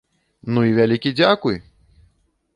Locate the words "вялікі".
0.79-1.13